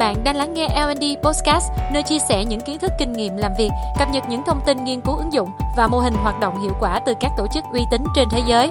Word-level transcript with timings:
Bạn 0.00 0.24
đang 0.24 0.36
lắng 0.36 0.54
nghe 0.54 0.68
L&D 0.68 1.04
Podcast, 1.22 1.70
nơi 1.92 2.02
chia 2.02 2.18
sẻ 2.28 2.44
những 2.44 2.60
kiến 2.60 2.78
thức 2.78 2.92
kinh 2.98 3.12
nghiệm 3.12 3.36
làm 3.36 3.52
việc, 3.58 3.68
cập 3.98 4.08
nhật 4.12 4.24
những 4.28 4.42
thông 4.46 4.60
tin 4.66 4.84
nghiên 4.84 5.00
cứu 5.00 5.16
ứng 5.16 5.32
dụng 5.32 5.48
và 5.76 5.88
mô 5.88 5.98
hình 5.98 6.14
hoạt 6.14 6.40
động 6.40 6.62
hiệu 6.62 6.72
quả 6.80 7.00
từ 7.06 7.14
các 7.20 7.30
tổ 7.36 7.46
chức 7.54 7.64
uy 7.72 7.80
tín 7.90 8.02
trên 8.14 8.28
thế 8.30 8.42
giới. 8.46 8.70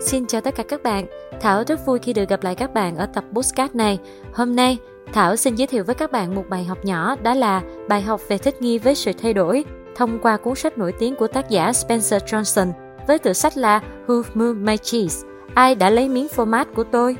Xin 0.00 0.26
chào 0.28 0.40
tất 0.40 0.54
cả 0.54 0.62
các 0.68 0.82
bạn. 0.82 1.06
Thảo 1.40 1.64
rất 1.66 1.86
vui 1.86 1.98
khi 1.98 2.12
được 2.12 2.28
gặp 2.28 2.42
lại 2.42 2.54
các 2.54 2.74
bạn 2.74 2.96
ở 2.96 3.06
tập 3.06 3.24
podcast 3.34 3.74
này. 3.74 3.98
Hôm 4.34 4.56
nay, 4.56 4.78
Thảo 5.12 5.36
xin 5.36 5.54
giới 5.54 5.66
thiệu 5.66 5.84
với 5.84 5.94
các 5.94 6.12
bạn 6.12 6.34
một 6.34 6.44
bài 6.48 6.64
học 6.64 6.84
nhỏ 6.84 7.16
đó 7.22 7.34
là 7.34 7.62
bài 7.88 8.02
học 8.02 8.20
về 8.28 8.38
thích 8.38 8.62
nghi 8.62 8.78
với 8.78 8.94
sự 8.94 9.12
thay 9.22 9.34
đổi 9.34 9.64
thông 9.96 10.18
qua 10.18 10.36
cuốn 10.36 10.54
sách 10.54 10.78
nổi 10.78 10.92
tiếng 10.92 11.14
của 11.14 11.26
tác 11.26 11.50
giả 11.50 11.72
Spencer 11.72 12.22
Johnson 12.22 12.72
với 13.06 13.18
tựa 13.18 13.32
sách 13.32 13.56
là 13.56 13.80
Who 14.06 14.22
Moved 14.34 14.62
My 14.62 14.76
Cheese? 14.76 15.28
Ai 15.54 15.74
đã 15.74 15.90
lấy 15.90 16.08
miếng 16.08 16.26
format 16.36 16.64
của 16.74 16.84
tôi? 16.84 17.16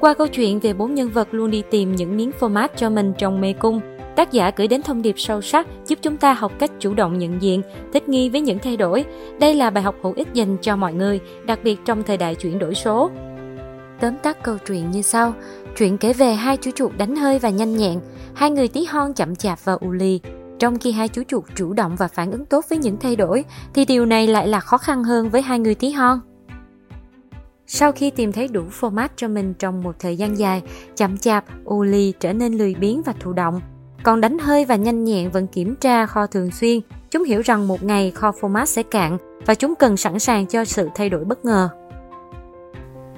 Qua 0.00 0.14
câu 0.14 0.26
chuyện 0.26 0.60
về 0.60 0.72
bốn 0.72 0.94
nhân 0.94 1.08
vật 1.08 1.28
luôn 1.30 1.50
đi 1.50 1.62
tìm 1.70 1.96
những 1.96 2.16
miếng 2.16 2.30
format 2.40 2.68
cho 2.76 2.90
mình 2.90 3.12
trong 3.18 3.40
mê 3.40 3.52
cung, 3.52 3.80
tác 4.16 4.32
giả 4.32 4.50
gửi 4.56 4.68
đến 4.68 4.82
thông 4.82 5.02
điệp 5.02 5.14
sâu 5.18 5.40
sắc 5.40 5.66
giúp 5.86 5.98
chúng 6.02 6.16
ta 6.16 6.32
học 6.32 6.52
cách 6.58 6.70
chủ 6.78 6.94
động 6.94 7.18
nhận 7.18 7.42
diện, 7.42 7.62
thích 7.92 8.08
nghi 8.08 8.28
với 8.28 8.40
những 8.40 8.58
thay 8.58 8.76
đổi. 8.76 9.04
Đây 9.40 9.54
là 9.54 9.70
bài 9.70 9.84
học 9.84 9.94
hữu 10.02 10.12
ích 10.16 10.28
dành 10.34 10.56
cho 10.62 10.76
mọi 10.76 10.92
người, 10.92 11.20
đặc 11.46 11.58
biệt 11.64 11.80
trong 11.84 12.02
thời 12.02 12.16
đại 12.16 12.34
chuyển 12.34 12.58
đổi 12.58 12.74
số. 12.74 13.10
Tóm 14.00 14.14
tắt 14.22 14.42
câu 14.42 14.56
chuyện 14.66 14.90
như 14.90 15.02
sau. 15.02 15.34
Chuyện 15.76 15.98
kể 15.98 16.12
về 16.12 16.32
hai 16.34 16.56
chú 16.56 16.70
chuột 16.70 16.92
đánh 16.98 17.16
hơi 17.16 17.38
và 17.38 17.50
nhanh 17.50 17.76
nhẹn, 17.76 18.00
hai 18.34 18.50
người 18.50 18.68
tí 18.68 18.84
hon 18.84 19.12
chậm 19.12 19.36
chạp 19.36 19.58
và 19.64 19.72
u 19.72 19.90
lì. 19.90 20.20
Trong 20.58 20.78
khi 20.78 20.92
hai 20.92 21.08
chú 21.08 21.22
chuột 21.28 21.44
chủ 21.54 21.72
động 21.72 21.96
và 21.96 22.08
phản 22.08 22.32
ứng 22.32 22.46
tốt 22.46 22.64
với 22.68 22.78
những 22.78 22.96
thay 22.96 23.16
đổi, 23.16 23.44
thì 23.74 23.84
điều 23.84 24.06
này 24.06 24.26
lại 24.26 24.48
là 24.48 24.60
khó 24.60 24.78
khăn 24.78 25.04
hơn 25.04 25.30
với 25.30 25.42
hai 25.42 25.58
người 25.58 25.74
tí 25.74 25.90
hon. 25.90 26.20
Sau 27.66 27.92
khi 27.92 28.10
tìm 28.10 28.32
thấy 28.32 28.48
đủ 28.48 28.62
format 28.80 29.08
cho 29.16 29.28
mình 29.28 29.54
trong 29.54 29.82
một 29.82 29.96
thời 29.98 30.16
gian 30.16 30.38
dài, 30.38 30.62
chậm 30.96 31.18
chạp, 31.18 31.44
Uli 31.70 31.90
lì 31.90 32.12
trở 32.20 32.32
nên 32.32 32.54
lười 32.54 32.74
biếng 32.74 33.02
và 33.02 33.14
thụ 33.20 33.32
động. 33.32 33.60
Còn 34.02 34.20
đánh 34.20 34.38
hơi 34.38 34.64
và 34.64 34.76
nhanh 34.76 35.04
nhẹn 35.04 35.30
vẫn 35.30 35.46
kiểm 35.46 35.76
tra 35.76 36.06
kho 36.06 36.26
thường 36.26 36.50
xuyên. 36.50 36.80
Chúng 37.10 37.24
hiểu 37.24 37.42
rằng 37.44 37.68
một 37.68 37.82
ngày 37.82 38.10
kho 38.10 38.30
format 38.40 38.64
sẽ 38.64 38.82
cạn 38.82 39.18
và 39.46 39.54
chúng 39.54 39.74
cần 39.74 39.96
sẵn 39.96 40.18
sàng 40.18 40.46
cho 40.46 40.64
sự 40.64 40.88
thay 40.94 41.08
đổi 41.08 41.24
bất 41.24 41.44
ngờ. 41.44 41.68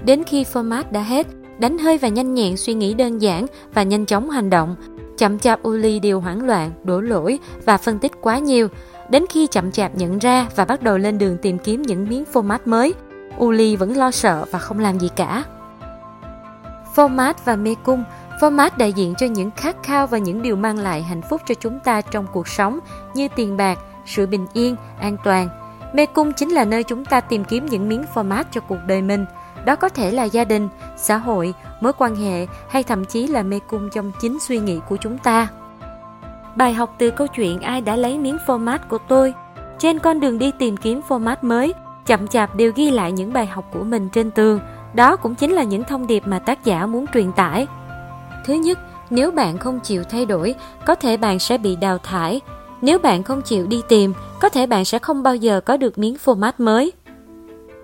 Đến 0.04 0.22
khi 0.24 0.44
format 0.52 0.82
đã 0.90 1.02
hết, 1.02 1.26
đánh 1.58 1.78
hơi 1.78 1.98
và 1.98 2.08
nhanh 2.08 2.34
nhẹn 2.34 2.56
suy 2.56 2.74
nghĩ 2.74 2.94
đơn 2.94 3.18
giản 3.18 3.46
và 3.74 3.82
nhanh 3.82 4.06
chóng 4.06 4.30
hành 4.30 4.50
động. 4.50 4.76
Chậm 5.18 5.38
chạp 5.38 5.68
Uli 5.68 6.00
đều 6.00 6.20
hoảng 6.20 6.46
loạn, 6.46 6.70
đổ 6.84 7.00
lỗi 7.00 7.38
và 7.64 7.76
phân 7.76 7.98
tích 7.98 8.12
quá 8.20 8.38
nhiều. 8.38 8.68
Đến 9.10 9.24
khi 9.30 9.46
chậm 9.46 9.72
chạp 9.72 9.94
nhận 9.94 10.18
ra 10.18 10.46
và 10.56 10.64
bắt 10.64 10.82
đầu 10.82 10.98
lên 10.98 11.18
đường 11.18 11.38
tìm 11.38 11.58
kiếm 11.58 11.82
những 11.82 12.08
miếng 12.08 12.24
format 12.32 12.58
mới, 12.64 12.94
Uli 13.40 13.76
vẫn 13.76 13.96
lo 13.96 14.10
sợ 14.10 14.44
và 14.50 14.58
không 14.58 14.78
làm 14.78 14.98
gì 14.98 15.08
cả. 15.16 15.44
Format 16.94 17.34
và 17.44 17.56
mê 17.56 17.74
cung 17.84 18.04
Format 18.40 18.70
đại 18.76 18.92
diện 18.92 19.14
cho 19.18 19.26
những 19.26 19.50
khát 19.56 19.76
khao 19.82 20.06
và 20.06 20.18
những 20.18 20.42
điều 20.42 20.56
mang 20.56 20.78
lại 20.78 21.02
hạnh 21.02 21.22
phúc 21.30 21.40
cho 21.46 21.54
chúng 21.54 21.78
ta 21.84 22.00
trong 22.00 22.26
cuộc 22.32 22.48
sống 22.48 22.78
như 23.14 23.28
tiền 23.36 23.56
bạc, 23.56 23.78
sự 24.06 24.26
bình 24.26 24.46
yên, 24.52 24.76
an 25.00 25.16
toàn. 25.24 25.48
Mê 25.94 26.06
cung 26.06 26.32
chính 26.32 26.48
là 26.48 26.64
nơi 26.64 26.82
chúng 26.82 27.04
ta 27.04 27.20
tìm 27.20 27.44
kiếm 27.44 27.66
những 27.66 27.88
miếng 27.88 28.04
format 28.14 28.44
cho 28.52 28.60
cuộc 28.60 28.78
đời 28.86 29.02
mình– 29.02 29.24
đó 29.66 29.76
có 29.76 29.88
thể 29.88 30.10
là 30.10 30.24
gia 30.24 30.44
đình, 30.44 30.68
xã 30.96 31.16
hội, 31.16 31.54
mối 31.80 31.92
quan 31.98 32.16
hệ 32.16 32.46
hay 32.68 32.82
thậm 32.82 33.04
chí 33.04 33.26
là 33.26 33.42
mê 33.42 33.58
cung 33.58 33.90
trong 33.90 34.12
chính 34.20 34.40
suy 34.40 34.58
nghĩ 34.58 34.80
của 34.88 34.96
chúng 34.96 35.18
ta. 35.18 35.48
Bài 36.56 36.72
học 36.74 36.94
từ 36.98 37.10
câu 37.10 37.26
chuyện 37.26 37.60
ai 37.60 37.80
đã 37.80 37.96
lấy 37.96 38.18
miếng 38.18 38.38
format 38.46 38.78
của 38.88 38.98
tôi. 39.08 39.34
Trên 39.78 39.98
con 39.98 40.20
đường 40.20 40.38
đi 40.38 40.50
tìm 40.58 40.76
kiếm 40.76 41.00
format 41.08 41.36
mới, 41.42 41.74
chậm 42.06 42.28
chạp 42.28 42.56
đều 42.56 42.72
ghi 42.76 42.90
lại 42.90 43.12
những 43.12 43.32
bài 43.32 43.46
học 43.46 43.64
của 43.72 43.84
mình 43.84 44.08
trên 44.08 44.30
tường. 44.30 44.60
Đó 44.94 45.16
cũng 45.16 45.34
chính 45.34 45.52
là 45.52 45.62
những 45.62 45.84
thông 45.84 46.06
điệp 46.06 46.22
mà 46.26 46.38
tác 46.38 46.64
giả 46.64 46.86
muốn 46.86 47.06
truyền 47.14 47.32
tải. 47.32 47.66
Thứ 48.44 48.54
nhất, 48.54 48.78
nếu 49.10 49.30
bạn 49.30 49.58
không 49.58 49.80
chịu 49.80 50.04
thay 50.04 50.26
đổi, 50.26 50.54
có 50.86 50.94
thể 50.94 51.16
bạn 51.16 51.38
sẽ 51.38 51.58
bị 51.58 51.76
đào 51.76 51.98
thải. 51.98 52.40
Nếu 52.82 52.98
bạn 52.98 53.22
không 53.22 53.42
chịu 53.42 53.66
đi 53.66 53.82
tìm, 53.88 54.12
có 54.40 54.48
thể 54.48 54.66
bạn 54.66 54.84
sẽ 54.84 54.98
không 54.98 55.22
bao 55.22 55.36
giờ 55.36 55.60
có 55.60 55.76
được 55.76 55.98
miếng 55.98 56.16
format 56.24 56.52
mới. 56.58 56.92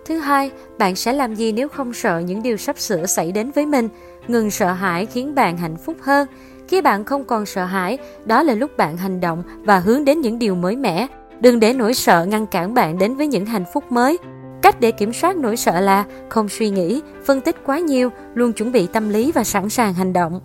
Thứ 0.07 0.19
hai, 0.19 0.51
bạn 0.79 0.97
sẽ 0.97 1.13
làm 1.13 1.35
gì 1.35 1.53
nếu 1.53 1.69
không 1.69 1.93
sợ 1.93 2.19
những 2.19 2.43
điều 2.43 2.57
sắp 2.57 2.79
sửa 2.79 3.07
xảy 3.07 3.33
đến 3.33 3.51
với 3.51 3.67
mình? 3.67 3.89
Ngừng 4.29 4.51
sợ 4.51 4.73
hãi 4.73 5.07
khiến 5.07 5.35
bạn 5.35 5.57
hạnh 5.57 5.77
phúc 5.77 5.97
hơn. 6.01 6.29
Khi 6.69 6.81
bạn 6.81 7.05
không 7.05 7.25
còn 7.25 7.47
sợ 7.47 7.65
hãi, 7.65 7.99
đó 8.25 8.43
là 8.43 8.55
lúc 8.55 8.77
bạn 8.77 8.97
hành 8.97 9.21
động 9.21 9.43
và 9.65 9.79
hướng 9.79 10.05
đến 10.05 10.21
những 10.21 10.39
điều 10.39 10.55
mới 10.55 10.77
mẻ. 10.77 11.07
Đừng 11.41 11.61
để 11.61 11.73
nỗi 11.73 11.95
sợ 11.95 12.25
ngăn 12.25 12.47
cản 12.47 12.75
bạn 12.75 12.99
đến 12.99 13.17
với 13.17 13.27
những 13.27 13.47
hạnh 13.47 13.65
phúc 13.73 13.93
mới. 13.93 14.19
Cách 14.63 14.81
để 14.81 14.91
kiểm 14.91 15.13
soát 15.13 15.37
nỗi 15.37 15.57
sợ 15.57 15.81
là 15.81 16.05
không 16.29 16.49
suy 16.49 16.71
nghĩ, 16.71 17.03
phân 17.25 17.41
tích 17.41 17.57
quá 17.67 17.79
nhiều, 17.79 18.11
luôn 18.35 18.53
chuẩn 18.53 18.73
bị 18.73 18.87
tâm 18.87 19.09
lý 19.09 19.33
và 19.33 19.45
sẵn 19.45 19.69
sàng 19.69 19.95
hành 19.95 20.13
động. 20.13 20.41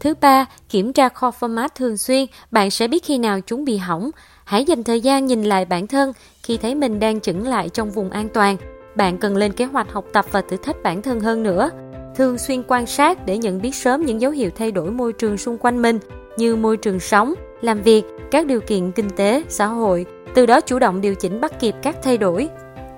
Thứ 0.00 0.14
ba, 0.20 0.46
kiểm 0.68 0.92
tra 0.92 1.08
kho 1.08 1.30
format 1.40 1.68
thường 1.74 1.96
xuyên, 1.96 2.26
bạn 2.50 2.70
sẽ 2.70 2.88
biết 2.88 3.04
khi 3.04 3.18
nào 3.18 3.40
chúng 3.46 3.64
bị 3.64 3.76
hỏng. 3.76 4.10
Hãy 4.44 4.64
dành 4.64 4.84
thời 4.84 5.00
gian 5.00 5.26
nhìn 5.26 5.42
lại 5.42 5.64
bản 5.64 5.86
thân 5.86 6.12
khi 6.42 6.56
thấy 6.56 6.74
mình 6.74 7.00
đang 7.00 7.20
chững 7.20 7.46
lại 7.46 7.68
trong 7.68 7.90
vùng 7.90 8.10
an 8.10 8.28
toàn. 8.34 8.56
Bạn 8.96 9.18
cần 9.18 9.36
lên 9.36 9.52
kế 9.52 9.64
hoạch 9.64 9.92
học 9.92 10.04
tập 10.12 10.24
và 10.30 10.40
thử 10.40 10.56
thách 10.56 10.82
bản 10.82 11.02
thân 11.02 11.20
hơn 11.20 11.42
nữa. 11.42 11.70
Thường 12.16 12.38
xuyên 12.38 12.62
quan 12.68 12.86
sát 12.86 13.26
để 13.26 13.38
nhận 13.38 13.62
biết 13.62 13.74
sớm 13.74 14.06
những 14.06 14.20
dấu 14.20 14.30
hiệu 14.30 14.50
thay 14.56 14.72
đổi 14.72 14.90
môi 14.90 15.12
trường 15.12 15.38
xung 15.38 15.58
quanh 15.58 15.82
mình 15.82 15.98
như 16.36 16.56
môi 16.56 16.76
trường 16.76 17.00
sống, 17.00 17.34
làm 17.60 17.82
việc, 17.82 18.02
các 18.30 18.46
điều 18.46 18.60
kiện 18.60 18.92
kinh 18.92 19.10
tế, 19.10 19.42
xã 19.48 19.66
hội, 19.66 20.06
từ 20.34 20.46
đó 20.46 20.60
chủ 20.60 20.78
động 20.78 21.00
điều 21.00 21.14
chỉnh 21.14 21.40
bắt 21.40 21.60
kịp 21.60 21.74
các 21.82 21.96
thay 22.02 22.18
đổi. 22.18 22.48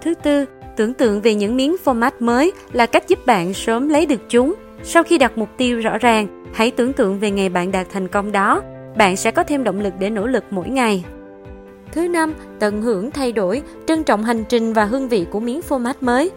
Thứ 0.02 0.14
tư, 0.14 0.44
tưởng 0.76 0.94
tượng 0.94 1.20
về 1.20 1.34
những 1.34 1.56
miếng 1.56 1.76
format 1.84 2.10
mới 2.20 2.52
là 2.72 2.86
cách 2.86 3.08
giúp 3.08 3.26
bạn 3.26 3.54
sớm 3.54 3.88
lấy 3.88 4.06
được 4.06 4.20
chúng. 4.28 4.54
Sau 4.82 5.02
khi 5.02 5.18
đặt 5.18 5.38
mục 5.38 5.48
tiêu 5.56 5.80
rõ 5.80 5.98
ràng, 5.98 6.44
hãy 6.54 6.70
tưởng 6.70 6.92
tượng 6.92 7.18
về 7.18 7.30
ngày 7.30 7.48
bạn 7.48 7.72
đạt 7.72 7.86
thành 7.90 8.08
công 8.08 8.32
đó. 8.32 8.62
Bạn 8.96 9.16
sẽ 9.16 9.30
có 9.30 9.42
thêm 9.42 9.64
động 9.64 9.80
lực 9.80 9.92
để 9.98 10.10
nỗ 10.10 10.26
lực 10.26 10.44
mỗi 10.50 10.68
ngày. 10.68 11.04
Thứ 11.92 12.08
năm, 12.08 12.34
tận 12.58 12.82
hưởng 12.82 13.10
thay 13.10 13.32
đổi, 13.32 13.62
trân 13.86 14.04
trọng 14.04 14.24
hành 14.24 14.44
trình 14.48 14.72
và 14.72 14.84
hương 14.84 15.08
vị 15.08 15.26
của 15.30 15.40
miếng 15.40 15.60
format 15.68 15.94
mới. 16.00 16.30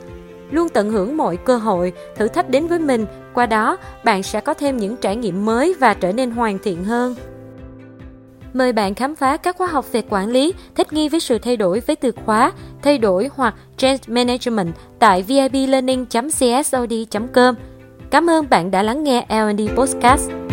Luôn 0.52 0.69
tận 0.69 0.91
hưởng 0.91 1.17
mọi 1.17 1.38
cơ 1.38 1.57
hội, 1.57 1.94
thử 2.16 2.28
thách 2.28 2.50
đến 2.50 2.67
với 2.67 2.79
mình, 2.79 3.06
qua 3.34 3.46
đó 3.46 3.78
bạn 4.03 4.23
sẽ 4.23 4.41
có 4.41 4.53
thêm 4.53 4.78
những 4.78 4.96
trải 4.96 5.16
nghiệm 5.16 5.46
mới 5.46 5.75
và 5.79 5.94
trở 5.94 6.12
nên 6.12 6.31
hoàn 6.31 6.59
thiện 6.59 6.84
hơn. 6.84 7.16
Mời 8.55 8.73
bạn 8.73 8.95
khám 8.95 9.16
phá 9.16 9.38
các 9.38 9.57
khóa 9.57 9.67
học 9.67 9.85
về 9.91 10.01
quản 10.09 10.29
lý, 10.29 10.53
thích 10.75 10.93
nghi 10.93 11.09
với 11.09 11.19
sự 11.19 11.38
thay 11.38 11.57
đổi 11.57 11.79
với 11.79 11.95
từ 11.95 12.11
khóa 12.25 12.51
thay 12.81 12.97
đổi 12.97 13.29
hoặc 13.35 13.55
change 13.77 13.99
management 14.07 14.73
tại 14.99 15.21
viplearning.csod.com. 15.21 17.55
Cảm 18.11 18.29
ơn 18.29 18.45
bạn 18.49 18.71
đã 18.71 18.83
lắng 18.83 19.03
nghe 19.03 19.25
L&D 19.29 19.61
Podcast. 19.75 20.44